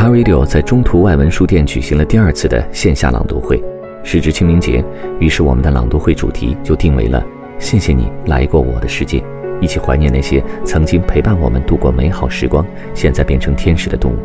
[0.00, 3.62] 他 Radio 在中途外文书店举行了第二次的线下朗读会。
[4.02, 4.82] 时值清明节，
[5.18, 7.22] 于是我们的朗读会主题就定为了
[7.60, 9.22] “谢谢你来过我的世界”，
[9.60, 14.16] 一起怀念那些曾经陪伴我们度过美好时光，现在变成天使的动物。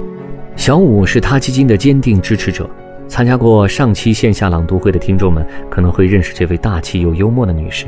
[0.56, 2.70] 小五是他基金的坚定支持者，
[3.10, 7.86] 参加过上期线下朗读会的听众们可能会认识这位大气又幽默的女士。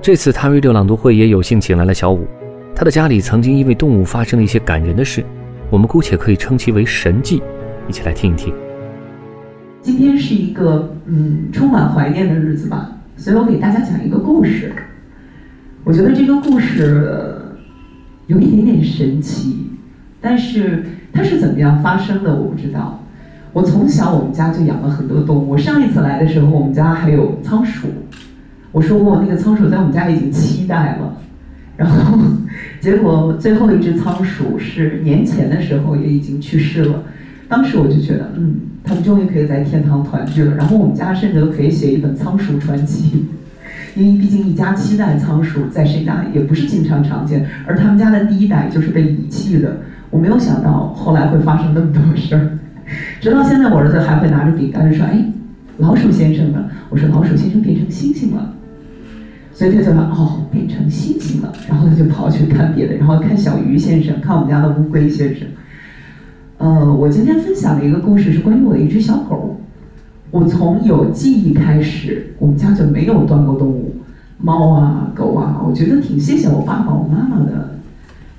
[0.00, 2.28] 这次他 Radio 朗读会也有幸请来了小五，
[2.76, 5.24] 她的家里曾经因为动物发生了一些感人的事，
[5.70, 7.42] 我们姑且可以称其为神迹，
[7.86, 8.54] 一起来听一听。
[9.82, 14.72] 今天是一个嗯充满怀念的日子吧，所以我给大家讲一个故事。
[15.84, 17.38] 我觉得这个故事
[18.28, 19.68] 有一点点神奇，
[20.22, 23.04] 但是它是怎么样发生的我不知道。
[23.52, 27.88] 我从小我们家就养了很多动物，我上一次来的时候我们家还有仓鼠，
[28.72, 31.14] 我说过那个仓鼠在我们家已经七代了，
[31.78, 32.18] 然后
[32.80, 37.04] 结果最后一只仓鼠是年前的时候也已经去世了。
[37.48, 40.54] 当时我就觉得，嗯，他们终于可以在天堂团聚了。
[40.56, 43.24] 然后我们家甚至都可以写一本仓鼠传奇，
[43.96, 49.78] 因为毕竟一家七代仓鼠在谁家也不是经常常见，而他们家的第一代就是被遗弃的。
[50.10, 52.58] 我没有想到后来会发生那么多事儿，
[53.20, 55.24] 直到现在，我儿子还会拿着饼干说：“哎，
[55.78, 58.54] 老鼠先生呢？”我说：“老鼠先生变成猩猩了。”
[59.58, 65.48] 所以他就说：“哦，变成猩猩了。”然后他就跑去看别的，然后看小鱼先生，看我们家的乌龟先生。
[66.58, 69.58] 呃，我今天分享的一个故事是关于我的一只小狗。
[70.30, 73.96] 我从有记忆开始，我们家就没有断过动物，
[74.40, 75.60] 猫啊、狗啊。
[75.68, 77.70] 我觉得挺谢谢我爸爸、我妈妈的。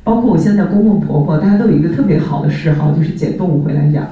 [0.05, 4.07] 包括我现在公公婆婆，大家都有一个特别好的嗜好，就是捡动物回来养。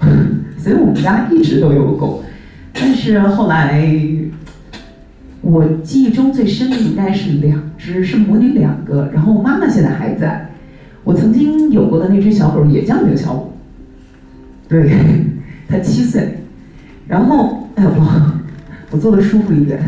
[0.56, 2.24] 所以我们家一直都有狗。
[2.72, 3.86] 但是后来，
[5.42, 9.10] 我记忆中最深的应该是两只，是母女两个。
[9.12, 10.48] 然后妈妈现在还在。
[11.04, 13.52] 我曾经有过的那只小狗也叫刘小五，
[14.68, 14.88] 对，
[15.68, 16.38] 它七岁，
[17.08, 18.32] 然后哎我
[18.92, 19.80] 我坐的舒服一点，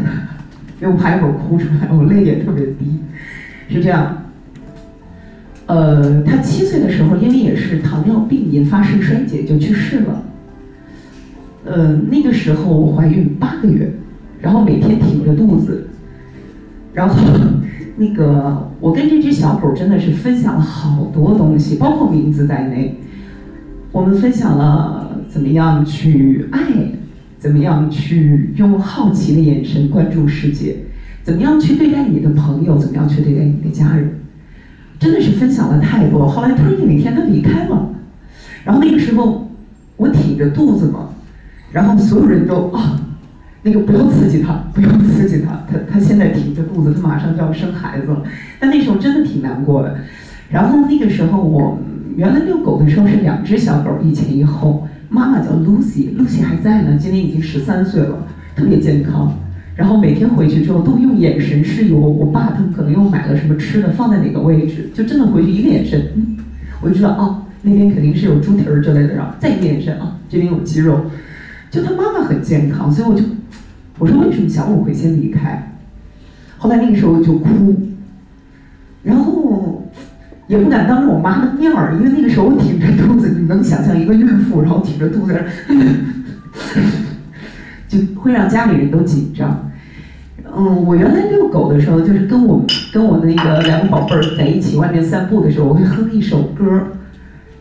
[0.82, 2.98] 因为我怕一会儿哭出来，我泪点特别低，
[3.68, 4.24] 是这样，
[5.66, 10.24] 呃，它七岁的时候因为也是糖尿病引发肾衰竭就去世了，
[11.64, 13.88] 呃那个时候我怀孕八个月，
[14.44, 15.88] 然后每天挺着肚子，
[16.92, 17.16] 然后。
[17.96, 22.98] 那个，我跟这只小狗真的是分享了好多东西，包括名字在内。
[23.92, 26.60] 我们分享了怎么样去爱，
[27.38, 30.74] 怎么样去用好奇的眼神关注世界，
[31.22, 34.12] 怎么样去对待你的朋友，怎么样去对待你的家人，
[34.98, 36.26] 真的是分享了太多。
[36.26, 37.90] 后来突然有一天它离开了，
[38.64, 39.48] 然后那个时候
[39.96, 41.10] 我挺着肚子嘛，
[41.70, 43.00] 然后所有人都啊。
[43.66, 48.22] 那个不用刺激他，不用刺激他，他他现在挺着肚子，他马上就要生孩子了。
[48.60, 49.96] 但那时候真的挺难过的。
[50.50, 51.78] 然后那个时候我
[52.14, 54.86] 原来遛狗的时候是两只小狗，一前一后。
[55.08, 59.32] 妈妈叫 Lucy，Lucy 还在呢，今年已经十三岁了，特别健康。
[59.74, 66.12] 然后每天回去之后都用眼神示意我，我爸他们可能又买了什么吃的，放在哪个位置，就真的回去一个眼神，
[66.82, 71.00] 我就知道哦，那边肯定是有猪蹄儿之类的，然后再一个眼神啊，这边有鸡肉。
[71.70, 73.22] 就他妈妈很健康，所以我就。
[73.98, 75.70] 我说为什么小五会先离开？
[76.58, 77.74] 后来那个时候就哭，
[79.02, 79.90] 然后
[80.46, 85.44] 也不敢当着我妈的面儿，因为那个时候我挺着肚子，你能想象一个孕妇然后挺着肚子，
[87.86, 89.70] 就会让家里人都紧张。
[90.56, 96.93] 嗯，我原来遛狗的时候，就是跟我跟我那个两个宝贝儿在一起外面散步的时候，我会哼一首歌。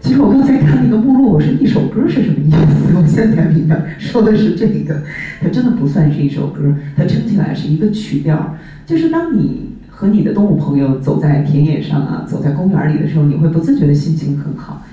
[0.04, 2.92] 其实我刚才看那个目录，我说一首歌是什么意思？
[2.94, 5.02] 我现在才明白，说的是这个，
[5.42, 8.54] 它真的不算是一首歌，它听起来是一个曲调。
[8.86, 14.86] 就是当你和你的动物朋友走在田野上啊，走在公园里的时候，你会不自觉的心情很好。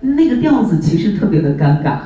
[0.00, 1.98] 那个调子其实特别的尴尬，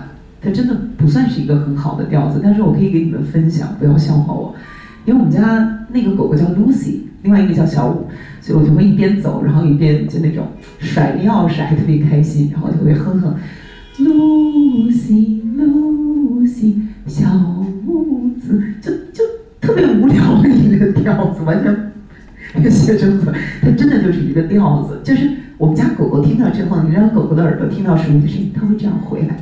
[0.43, 2.39] 它真的不算是一个很好的调子。
[2.43, 4.55] 但是我可以给你们分享，不要笑话我，
[5.05, 8.07] 因为我们家那个狗狗叫 Lucy，另外一个叫小五。
[8.41, 10.49] 所以我就会一边走，然后一边就那种
[10.81, 13.37] 甩钥匙，还特别开心，然后就会哼哼
[13.99, 16.75] ，Lucy，Lucy，
[17.07, 17.33] 小
[17.87, 19.23] 木子，就就
[19.61, 21.93] 特别无聊的一个调子，完全，
[22.59, 29.37] 一个写真子，它真的就是一个调子，就是我们家狗狗听到之后，你知道狗狗的耳朵听到什么声音，它会这样回来。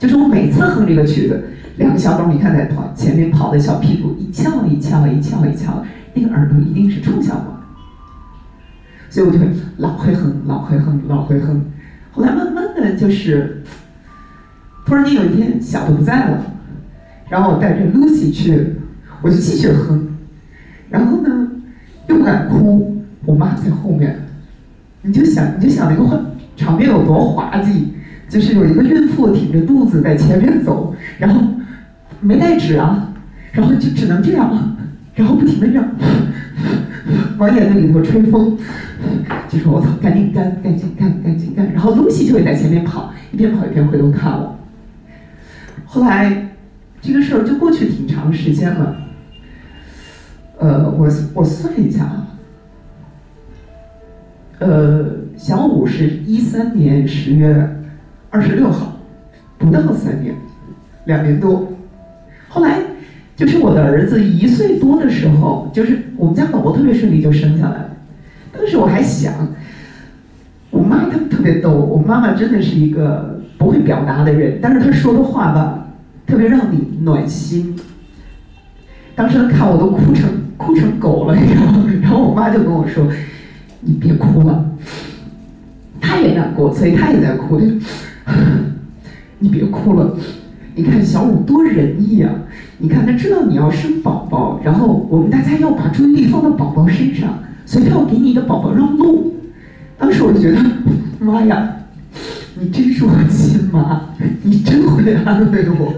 [0.00, 1.44] 就是我每次哼这个曲子，
[1.76, 7.60] 两个小狗你看在跑前面跑的小屁股一翘一翘一翘一翘，那个耳朵一定是冲向我。
[9.10, 11.62] 所以我就会老会哼，老会哼，老会哼。
[12.12, 13.62] 后来慢慢的就是，
[14.86, 16.44] 突然间有一天小的不在了，
[17.28, 18.76] 然后我带着 Lucy 去，
[19.20, 20.16] 我就继续哼，
[20.88, 21.46] 然后呢
[22.06, 24.18] 又不敢哭，我妈在后面，
[25.02, 27.92] 你就想你就想那个场面有多滑稽，
[28.30, 31.42] 就是有一个孕妇挺着肚子在前面走，然后
[32.20, 33.12] 没带纸啊，
[33.52, 34.76] 然后就只能这样，
[35.14, 35.86] 然后不停的这样。
[37.38, 38.56] 往眼泪里头吹风，
[39.48, 41.72] 就说我操，赶紧干，赶紧干，赶紧干。
[41.72, 44.56] 然后露西就会在前面跑，一边跑一边回头看我。
[45.84, 46.50] 后来
[47.00, 48.96] 这个事儿就过去挺长时间了。
[50.58, 52.28] 呃，我我算一下啊，
[54.58, 55.06] 呃，
[55.36, 57.79] 小五是一三年十月
[58.30, 58.96] 二十六号，
[59.58, 60.34] 不到三年，
[61.04, 61.68] 两年多。
[62.48, 62.78] 后来。
[63.36, 67.96] 就是我的儿子一岁多的时候，就是我们家宝宝特别顺利就生下来了。
[68.52, 69.32] 当时我还想，
[70.68, 75.86] 我妈他们特别逗，我妈妈真的是一个不会表达的人，但是她说的话吧，
[76.26, 77.74] 特别让你暖心。
[79.14, 80.28] 当时看我都哭成
[80.58, 81.86] 哭成狗了，你知道吗？
[82.02, 83.06] 然后我妈就跟我说
[83.80, 84.70] ：“你别哭了。”
[85.98, 87.58] 她也难过，所以她也在哭。
[89.40, 90.16] 你别哭了。
[90.74, 92.32] 你看小五多仁义啊！
[92.78, 99.34] 你看他知道你要生宝宝，然后我们大家要把注意力放到宝宝身上，所以他要给你的宝宝让路。
[99.98, 100.58] 当时我就觉得，
[101.18, 101.76] 妈呀，
[102.58, 104.00] 你真是我亲妈，
[104.42, 105.92] 你真会安慰我。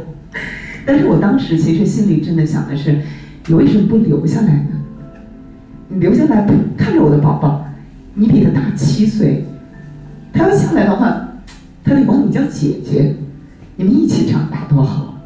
[0.85, 2.99] 但是我当时其实心里真的想的是，
[3.47, 4.81] 你为什么不留下来呢？
[5.89, 6.45] 你留下来
[6.77, 7.67] 看着我的宝宝，
[8.15, 9.45] 你比他大七岁，
[10.33, 11.32] 他要下来的话，
[11.85, 13.15] 他得管你叫姐姐。
[13.77, 15.23] 你们一起长大多好，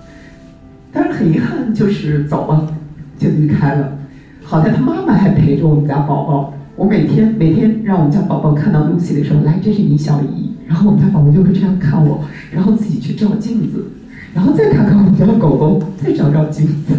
[0.93, 2.73] 但是很遗憾，就是走了，
[3.19, 3.99] 就离开了。
[4.43, 6.55] 好在他妈妈还陪着我们家宝宝。
[6.77, 10.53] 我每天每天让我们家宝宝看到露西的时候，来，这是你小姨。
[10.69, 13.87] 然后我们家宝宝就会这样看我，然后自己去照镜子，
[14.35, 16.95] 然后再看看我们家狗狗，再照照镜子。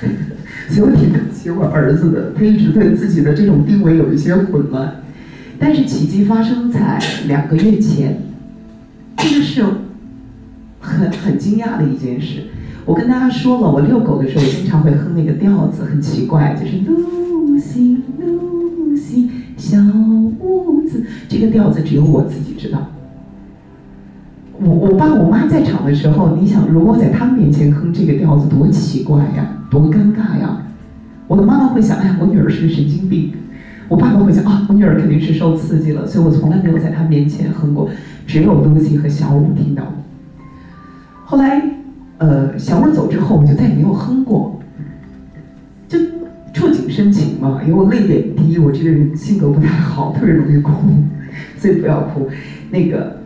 [0.70, 5.02] 所以我挺可惜我儿子的，他一直对自己的这种定位有一些混乱。
[5.58, 8.18] 但是奇迹发生在两个月前，
[9.16, 9.64] 这个是。
[10.86, 12.44] 很很惊讶的一件事，
[12.84, 19.78] 我跟大家说了，我遛狗的时候经常会哼那个调子，很奇怪，就是露西露西小
[20.40, 22.90] 屋子，这个调子只有我自己知道。
[24.60, 30.66] 我我爸我妈在场的时候，你想如果在他们面前哼这个调子，多奇怪呀，多尴尬呀！
[31.26, 33.30] 我的妈妈会想，哎呀，我女儿是个神经病；
[33.88, 37.88] 我爸爸会想，啊，我女儿肯定是受刺激了，所以我从来没有在她面前哼过，
[38.26, 39.84] 只有露西和小五听到。
[41.24, 41.62] 后来，
[42.18, 44.60] 呃，小五走之后，我就再也没有哼过。
[45.88, 45.98] 就
[46.52, 50.72] 触景生情嘛，因为我泪点低，我这个人性格不太好，特别容易哭，
[51.58, 52.28] 所以不要哭。
[52.70, 53.20] 那个，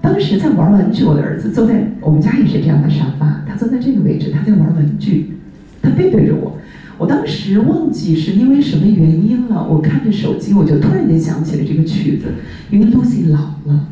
[0.00, 5.34] 当时在玩玩具，我的儿子坐在我们家也是这样的沙发，他坐在这个位置，他在玩玩具，
[5.82, 6.56] 他背对着我。
[6.98, 12.26] 我当时忘记是因为什么原因了，我看着手机，我就突然间想起了这个曲子，
[12.70, 13.88] 因为 Lucy 老了，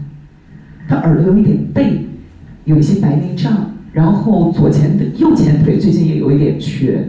[0.88, 2.06] 他耳朵有一点背。
[2.65, 7.08] 有一些白内障，然后左前腿、右前腿最近也有一点瘸，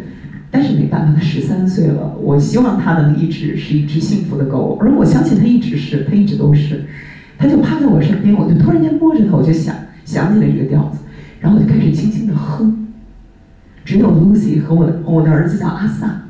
[0.50, 2.15] 但是没办法，他十三岁了。
[2.22, 6.86] 我希望他能一直是一只幸福的狗，而我相信他一直是，他一直都是。
[7.38, 9.75] 他就趴在我身边，我就突然间摸着他，我就想
[10.06, 11.00] 想起了这个调子，
[11.42, 12.88] 然后我就开始轻轻的哼。
[13.84, 16.22] 只有 Lucy 和我的我的儿子叫阿萨，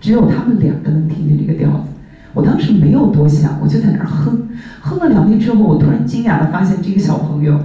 [0.00, 1.88] 只有他们两个能听见这个调子。
[2.34, 4.48] 我当时没有多想，我就在那儿哼，
[4.80, 7.58] 哼了两遍之后，我突然惊讶的发现这个小朋友。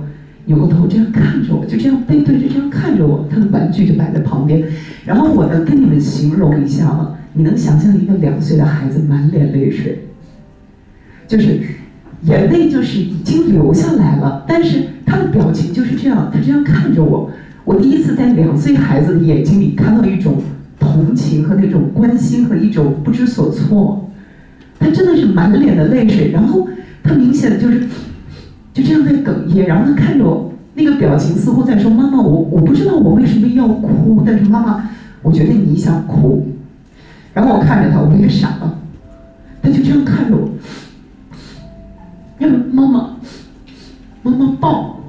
[0.48, 4.64] 扭过头这样看着我，就这样背对着这样看着我，他的玩具就摆在旁边。
[5.04, 10.06] 然后我呢跟你们形容一下啊，你能想象一个两岁的孩子满脸泪水，
[11.28, 11.60] 就是
[12.26, 17.32] 眼泪就是已经流下来了，但是他的表情就是这样，他这样看着我。
[17.64, 20.36] 我第一次在两岁孩子的眼睛里看到一种
[20.80, 24.05] 同情和那种关心和一种不知所措。
[24.80, 26.68] 他真的是满脸的泪水，然后
[27.04, 27.88] 他明显的就是。
[28.74, 34.90] 就这样在哽咽，然后他看着我，那个表情似乎在说：“妈妈，我我不知道我为什么要哭，但是妈妈，
[35.22, 36.46] 我觉得你想哭。”
[37.34, 38.78] 然后我看着他，我也傻了，
[39.62, 40.50] 他就这样看着我，
[42.40, 43.16] 要妈妈，
[44.24, 45.00] 妈妈抱，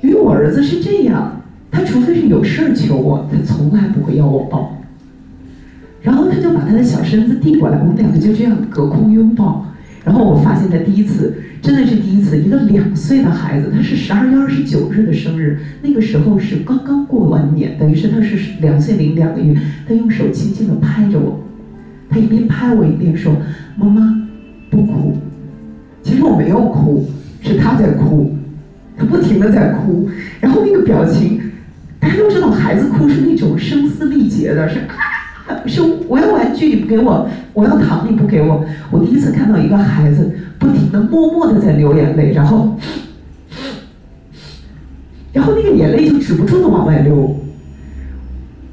[0.00, 1.42] 因为我儿子是这样，
[1.72, 4.77] 他除非是有事儿求我，他从来不会要我抱。
[6.08, 9.66] 然后他就把他的小身子递过来，我们两个就这样隔空拥抱。
[10.02, 19.54] 然后我发现他第一次，真的是第一次，一个两岁的孩子，他是十二月二十九日的生日，那个时候是刚刚过完年，等于是他是两岁零两个月，
[19.86, 21.44] 他用手轻轻的拍着我，
[22.08, 23.36] 他一边拍我一边说
[23.76, 24.26] ：“妈妈，
[24.70, 25.14] 不哭。”
[26.02, 27.06] 其实我没有哭，
[27.42, 28.34] 是他在哭，
[28.96, 30.08] 他不停的在哭，
[30.40, 31.38] 然后那个表情，
[32.00, 34.78] 大家都知道孩子哭是那种声嘶力竭的，是。
[35.66, 38.64] 是我要玩具你不给我，我要糖你不给我。
[38.90, 42.78] 我第一次看到一个孩子不停的默默的在流眼泪，然后，
[45.32, 47.36] 然后那个眼泪就止不住的往外流。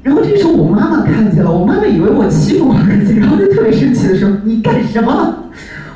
[0.02, 5.36] 然后这时候我妈妈看见了，我妈妈以为我欺负我儿子，然后就特别生气的说：“你干什么？”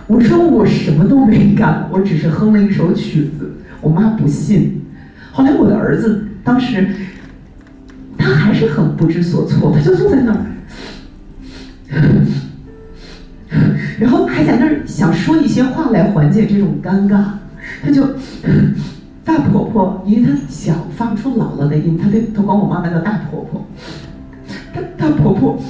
[0.08, 4.82] 我说：“我什么都没干，我只是哼了一首曲子。”我妈不信。
[5.30, 6.88] 后来我的儿子当时
[8.18, 10.38] 他还是很不知所措，他就坐在那儿。
[13.99, 17.23] 然后还在那儿想说一些话来缓解这种尴尬，
[17.82, 18.06] 他就
[19.25, 23.66] 大婆婆，因为她小发不出姥姥的音，她对她管我妈妈叫大婆婆。
[24.73, 25.61] 大大婆婆，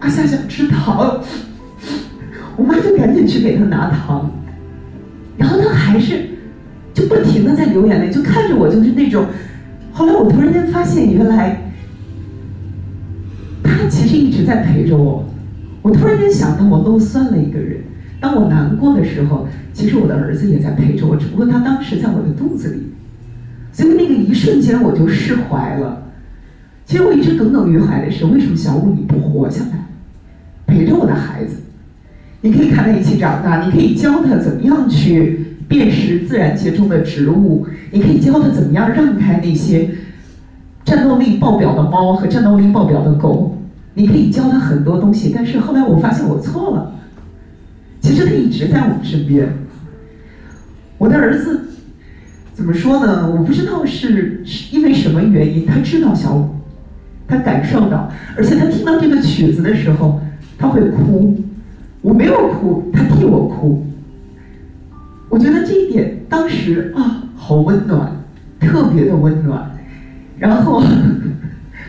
[0.00, 1.20] 阿夏想吃糖，
[2.56, 4.30] 我妈就赶紧去给她拿糖，
[5.36, 6.28] 然后她还是
[6.94, 9.26] 就不停的在流眼泪，就看着我就是那种。
[9.92, 11.60] 后来我突然间发现，原来
[13.64, 15.24] 她其实一直在陪着我。
[15.86, 17.78] 我突然间想到，我漏算了一个人。
[18.20, 22.92] 当我难过的时候，其实我的儿子也在陪着我，只不过他当时在我的肚子里。
[23.70, 26.02] 所以那个一瞬间，我就释怀了。
[26.86, 29.86] 其实我一直耿耿于怀的是，为什么小五你不活下来，
[30.66, 31.58] 陪着我的孩子？
[32.40, 39.88] 你可以看他一起长大，你可以教他怎么样去辨识自然界中的植物，你可以教他怎么样让开那些
[40.84, 43.55] 战斗力爆表的猫和战斗力爆表的狗。
[43.98, 46.92] 你可以教他很多东西，但是后来我发现我错了。
[48.02, 49.48] 其实他一直在我们身边。
[50.98, 51.68] 我的儿子
[52.52, 53.30] 怎么说呢？
[53.30, 56.50] 我不知道是因为什么原因，他知道小五，
[57.26, 60.20] 他感受到，而且他听到这个曲子的时候，
[60.58, 61.42] 他会哭。
[62.02, 63.86] 我没有哭，他替我哭。
[65.30, 68.12] 我觉得这一点当时啊，好温暖，
[68.60, 69.70] 特别的温暖。
[70.38, 70.82] 然后。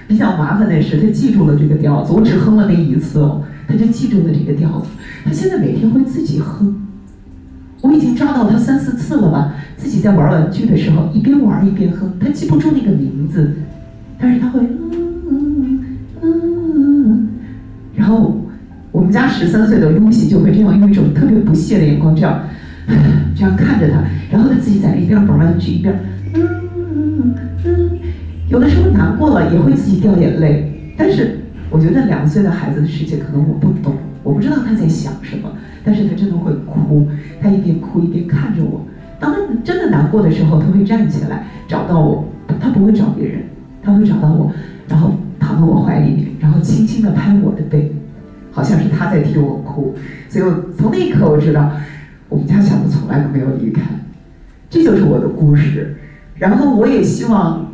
[0.08, 4.88] 比较麻烦的是，他记住了这个调子，我只哼了那一次哦，他就记住了这个调子。
[5.26, 6.88] 他现在每天会自己哼，
[7.82, 12.14] 我已经抓到他三四次了吧，自己在玩玩具的时候一边玩一边哼。
[12.20, 13.54] 他记不住那个名字，
[14.18, 14.92] 但是他会嗯
[15.30, 15.86] 嗯
[16.22, 16.32] 嗯
[17.06, 17.28] 嗯。
[17.94, 18.40] 然后
[18.94, 22.40] 我们家十三岁的露西就会这样用一种特别不屑的眼光这样
[23.36, 25.94] 这样看着他，然后他自己在一边玩玩具一边。
[28.98, 31.40] 难过了也会自己掉眼泪，但是
[31.70, 35.50] 我觉得两岁的孩子的世界可能我不懂，我不知道他在想什么，
[35.84, 37.08] 但是他真的会哭，
[37.40, 38.82] 他一边哭一边看着我。
[39.20, 42.26] 当他真的难过的时候，他会站起来找到我，
[42.60, 43.44] 他不会找别人，
[43.84, 44.52] 他会找到我，
[44.90, 47.92] 然后躺在我怀里面，然后轻轻地拍我的背，
[48.52, 49.94] 好像是他在替我哭。
[50.28, 51.72] 所以我从那一刻我知道，
[52.30, 53.82] 我们家小子从来都没有离开，
[54.70, 55.96] 这就是我的故事。
[56.36, 57.67] 然后我也希望。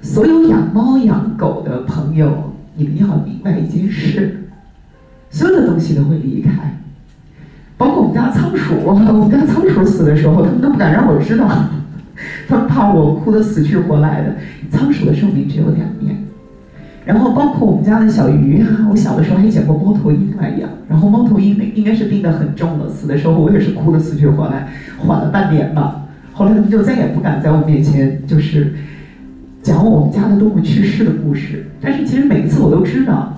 [0.00, 4.48] 所有养猫养狗的朋友，你们要明白一件事：
[5.30, 6.78] 所有的东西都会离开，
[7.76, 8.74] 包括我们家仓鼠。
[8.84, 11.48] 我们家仓鼠死的时候，他们都不敢让我知道，
[12.48, 14.36] 他们怕我哭得死去活来的。
[14.70, 16.16] 仓鼠的寿命只有两年。
[17.04, 26.02] 然后包括我们家的小鱼，我小的时候还捡过猫头鹰来养，然后猫头鹰应该是病得很重了，死的时候我也是哭得死去活来，缓了半年吧。
[26.32, 28.74] 后来他们就再也不敢在我面前就是。
[29.62, 33.36] 讲我们家的动物去世的故事，但是其实每一次我都知道，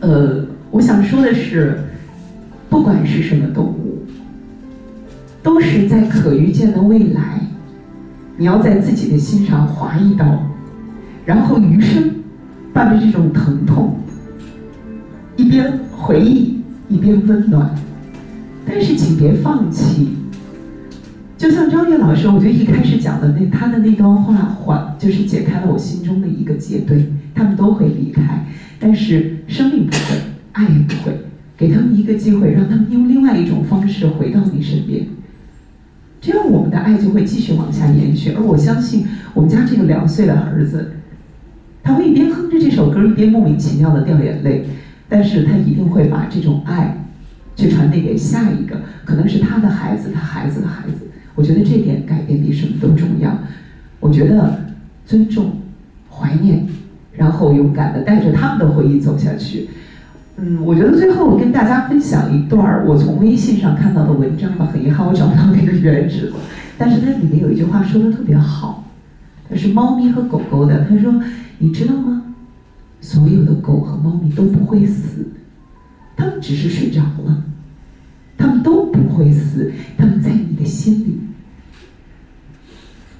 [0.00, 1.80] 呃，我想说的是，
[2.68, 4.02] 不管是什么动物，
[5.42, 7.40] 都是在可预见的未来，
[8.36, 10.24] 你要在自己的心上划一刀，
[11.24, 12.12] 然后余生
[12.72, 13.98] 伴着这种疼痛，
[15.36, 17.74] 一边回忆一边温暖，
[18.64, 20.16] 但是请别放弃。
[21.36, 26.78] 就像张悦老师，我觉得一开始讲的那他的那段话，缓就是解开了我心中的一个结。
[26.78, 28.46] 对，他们都会离开，
[28.80, 30.20] 但是生命不会，
[30.52, 31.20] 爱也不会。
[31.58, 35.06] 给他们一个机会，让他们用另外一种方式回到你身边，
[36.20, 38.32] 这样我们的爱就会继续往下延续。
[38.32, 40.92] 而我相信，我们家这个两岁的儿子，
[41.82, 44.66] 他会一边哼着这首歌，一边莫名其妙的掉眼泪，
[45.08, 47.06] 但是他一定会把这种爱
[47.54, 51.06] 去传递给下一个，可能是他的孩子，他孩子的孩子。
[51.36, 53.38] 我觉得这点改变比什么都重要。
[54.00, 54.64] 我觉得
[55.04, 55.52] 尊重、
[56.10, 56.66] 怀念，
[57.12, 59.68] 然后勇敢的带着他们的回忆走下去。
[60.38, 66.36] 嗯，我觉得最后我跟大家分享一段儿我从微信上看到的文章吧，很遗憾我找不到那个原址了，
[66.76, 68.84] 但是它里面有一句话说的特别好，
[69.48, 71.14] 它是猫咪和狗狗的，他说
[71.58, 72.22] ：“你知道吗？
[73.00, 75.26] 所有的狗和猫咪都不会死，
[76.16, 77.44] 它们只是睡着了，
[78.46, 81.18] 他们都不会死，他们在你的心里。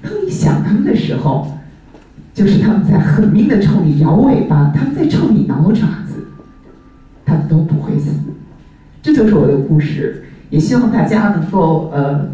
[0.01, 1.53] 当你想他们的时候。”
[2.37, 6.27] 就是他们在狠命的冲你摇尾巴，他们在冲你挠爪子，
[7.25, 8.11] 他们都不会死。
[9.01, 12.29] 这就是我的故事，也希望大家能够呃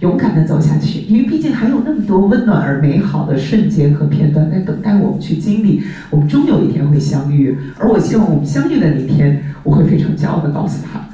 [0.00, 5.84] 勇敢的走下去，因为毕竟还有那么多温暖而美好的瞬间和片段在等待我们去经历。
[6.10, 11.07] 我们终有一天会相遇，而我希望我们相遇的那天，我会非常骄傲的告诉他：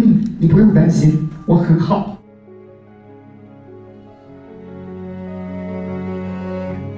[0.00, 2.16] 嗯，你不用担心，我很好。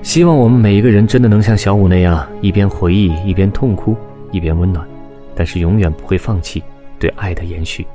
[0.02, 3.96] 希望我们每一个人真的能像小五那样，一边回忆，一边痛哭，
[4.30, 4.86] 一边温暖，
[5.34, 6.62] 但是永远不会放弃
[6.98, 7.86] 对爱的延续。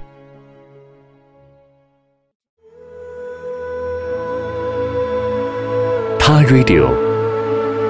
[6.17, 6.89] 他 Radio，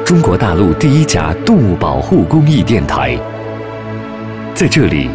[0.04, 3.18] 中国大陆第一家动物保护公益电台。
[4.54, 5.10] 在这里，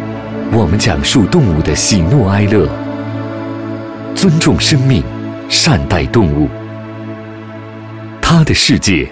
[0.53, 2.67] 我们讲述动物的喜怒哀乐，
[4.13, 5.01] 尊重生命，
[5.47, 6.49] 善待动物。
[8.21, 9.09] 他的世界。